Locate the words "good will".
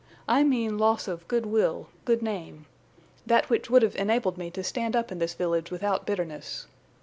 1.27-1.89